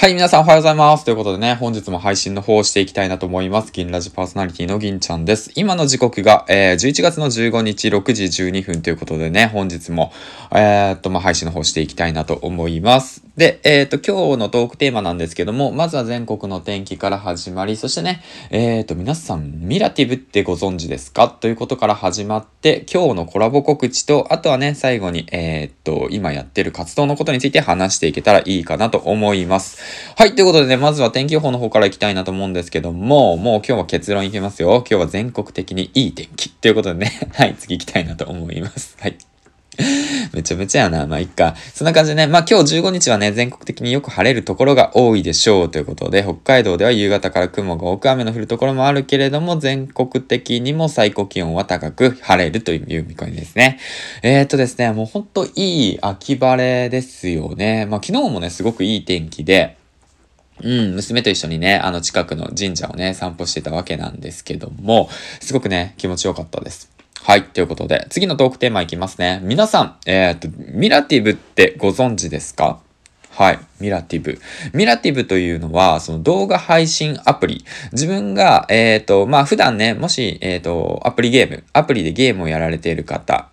[0.00, 1.04] はい、皆さんおはようございます。
[1.04, 3.72] ということでね、本日も配信の方をしていきたいなと思います。
[3.72, 5.50] 銀ラジパーソナリティの銀ちゃんです。
[5.56, 10.12] 今の時刻が、えー、11月の15日6時12分ということでね、本日も、
[10.52, 13.24] えー、っと、まあ、配信の方していきたいなと思います。
[13.36, 21.28] で、えー、っと、今日のトークテーマなんですけども、まずは全国の天気から始まり、そしてね、えー、っと、皆さん、ミラティブってご存知ですか？
[21.28, 29.87] ということから始まって、今日のコラボ告知と、あとはね、最後に、えっと、今やってる活動のことについて話していけたらいいかなと思います。
[30.16, 34.76] はい、ということでね、まずは天気予報の方から行きたいなと思うんですけども、もう今日は結論いきますよ。
[34.78, 36.50] 今日は全国的にいい天気。
[36.50, 38.96] ということでね、 はい、次行きたいなと思います。
[39.00, 39.16] はい。
[40.32, 41.06] めちゃめちゃやな。
[41.06, 41.54] まあ、いっか。
[41.72, 42.26] そんな感じでね。
[42.26, 53.78] まあ、今日15日はね、全国的によく晴れるところが多いでしょうということで、北海道では夕方から雲が多く雨の降るところもあるけれども、全国的にも最高気温は高く晴れるという見込みですね。
[54.22, 57.86] えー、っとですね、もうほんといい秋晴れですよね。
[57.86, 59.77] まあ、昨日もね、すごくいい天気で、
[60.62, 65.08] うん、娘と一緒にね、あの近くの神社をね、散歩してたわけなんですけども、
[65.40, 66.90] すごくね、気持ちよかったです。
[67.22, 67.44] はい。
[67.44, 69.40] ということで、次のトークテーマいきますね。
[69.42, 72.80] 皆さん、えー、っと、ミラティブってご存知ですか？
[73.30, 73.58] はい。
[73.80, 74.40] ミラティブ。
[74.72, 77.64] ミラティブというのは、その動画配信アプリ。
[77.92, 83.48] 自分が、えっ、ー、と、まあ、普段ね、もし、えっ、ー、と、アプリゲーム、アプリでゲームをやられている方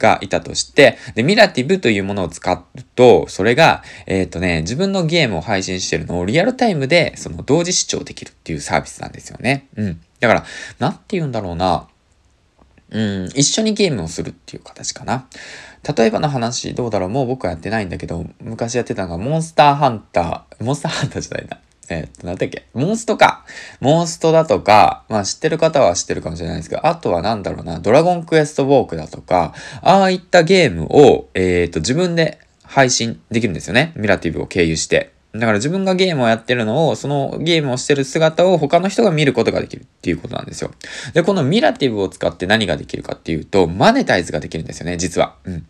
[0.00, 2.64] がいたとして、で、ミラティブというものを使う
[2.96, 9.68] と、それが、えっ、ー、とね、自分のゲームを配信してるのをリアルタイムで、その同時視聴できるっていうサービスなんですよね。
[9.76, 10.00] うん。
[10.18, 10.44] だから、
[10.78, 11.86] なんて言うんだろうな。
[12.90, 15.28] うん、一緒にゲームをするっていう形かな。
[15.96, 21.58] 例えばの話、どうだろうもう僕はやってないんだけど、昔やってたのがモンスターハンター、モンスターハンターじゃないな。
[21.90, 22.66] え、っと、なんだっけ？
[22.72, 23.44] モンストか。
[23.80, 33.92] モンストだとか、まあ知ってる方は知ってるかもしれないですけど、あとはなんだろうな、ドラゴンクエストウォークだとか、ああいったゲームを、えー、っと、自分で配信できるんですよね。
[33.96, 35.12] ミラティブを経由して。
[35.32, 40.72] だから自分がゲームをやってるのを、そのゲームをしてる姿を他の人が見ることができるっていうことなんですよ。
[41.14, 45.36] で、このミラティブを使って何ができるかっていうと、マネタイズができるんですよね、実は。
[45.44, 45.66] うん。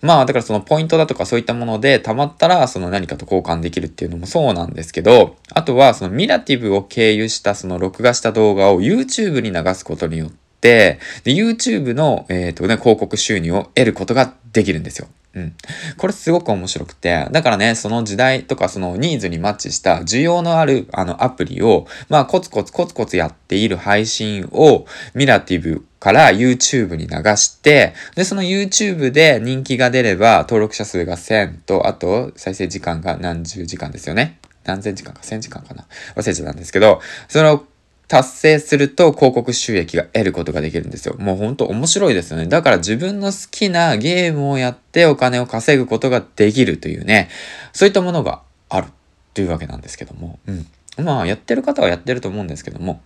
[0.00, 15.08] まあ、だからそのポイントだとかそういったもので溜まったら、その何かと交換できるっていうのもそうなんですけど、あとはそのミラティブを経由したその録画した動画を YouTube に流すことによって、で、YouTube の、えっ、ー、とね、広告収入を得ることができるんですよ。
[15.34, 15.54] うん。
[15.96, 34.38] これすごく面白くて、だからね、その時代とかそのニーズにマッチした需要のあるあのアプリを、まあコツコツコツコツやっている配信をミラティブから YouTube に流して、で、その YouTube で人気が出れば登録者数が1000と、あと再生時間が何十時間ですよね。
[34.64, 35.86] 何千時間か1000時間かな
[36.16, 37.64] 忘れちゃったんですけど、その
[38.10, 41.14] 達成すると広告収益が得ることができるんですよ。
[41.20, 42.48] もうほんと面白いですよね。
[42.48, 47.28] だから自分の好きなゲームをやってお金を稼ぐことができるというね、
[47.72, 48.88] そういったものがある
[49.32, 50.40] というわけなんですけども。
[50.48, 50.66] うん。
[51.04, 53.00] まあやってる方はやってると思うんですけども。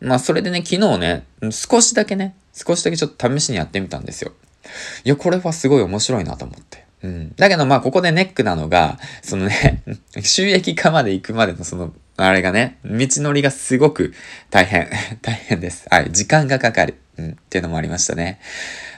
[0.00, 4.32] まあそれでね、昨日ね、少しだけね、少しだけちょっと試しにやってみたんですよ。
[5.04, 6.84] いや、これはすごい面白いなと思って。
[7.04, 7.32] うん。
[7.36, 9.84] だけどまあここでネックなのが、そのね、
[10.20, 11.94] 収益化まで行くまでのその
[12.24, 14.14] あれがね、道のりがすごく
[14.50, 14.88] 大変、
[15.22, 15.86] 大変です。
[15.90, 16.94] はい、時間がかかる。
[17.18, 18.40] うん、っていうのもありましたね。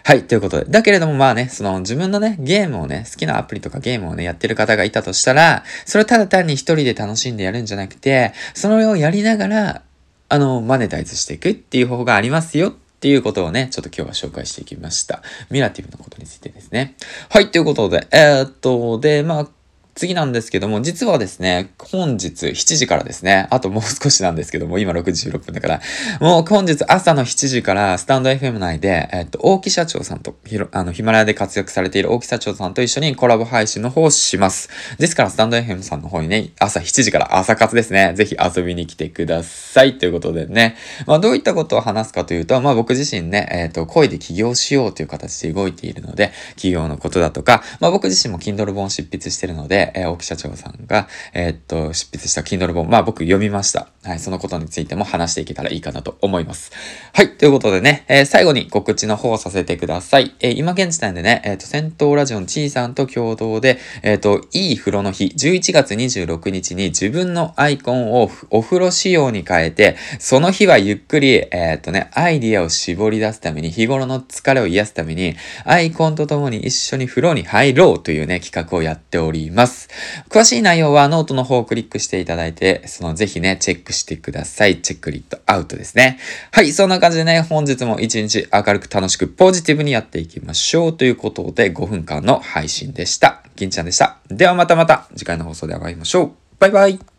[0.05, 0.71] はい、ということで。
[0.71, 9.83] だけれどもまあね、その自分のね、ゲームをね、好きなアプリとかゲームをね、やってる方がいたとしたら、それをただ単に一人で楽しんでやるんじゃなくて、それをやりながら、
[10.29, 15.23] あの、マネタイズしていくっていう方法がありますよっていうことをね、ちょっと今日は紹介していきました。
[15.51, 16.95] ミラティブのことについてですね。
[17.29, 19.49] はい、ということで、えー、っと、で、まあ、
[19.95, 25.81] 次なんですけども、実はですね、本日7時からですね、あともう少しなんですけども、今6時16分だから、
[26.21, 34.71] もう本日朝の7時からスタンド FM 内で、えっと、大木社長さんと、ひろ、あの、ヒマラヤで活躍されている大木社長さんと一緒にコラボ配信の方をします。
[34.99, 39.99] ですから、スタンド FM さんの方にね、朝7時から朝活ですね、ぜひ遊びに来てください。
[39.99, 40.77] ということでね、
[41.07, 53.92] まあ、どういったことを話すかというと、まあ、僕自身ね、えっ、と、声で起業しようという形で動いているので、起業のことだとか、まあ、僕自身も Kindle 本を執筆しているので、えー、大木社長さんが、えー、っと、執筆した Kindle 本、まあ僕読みました。
[54.05, 56.73] はい、そのことについても話していけたらいいかなと思います。
[57.15, 60.35] はい、ということでね、えー、最後に告知の方をさせてください。
[60.41, 79.89] えー、今現時点でね、えっ、と、銭湯ラジオのちいさんと共同で、えっ、と、いい風呂の日、11月26日に自分のアイコンをお風呂仕様に変えて、その日はゆっくり、えっ、とね、アイディアを絞り出すために、日頃の疲れを癒すために、アイコンとともに一緒に風呂に入ろうというね、企画をやっております。
[80.29, 84.81] 詳しい内容はノートの方をクリックしていただいて、そのぜひね、チェッククしてください。
[84.81, 86.19] check it out ですね。
[86.51, 93.43] はい、そんな感じでね、本日も一日明るく楽しくポジティブにやっていきましょうということで5分間の配信でした。
[93.55, 94.17] 銀ちゃんでした。
[94.29, 96.33] ではまたまた次回の放送でお会いしましょう。
[96.59, 97.12] バイバイ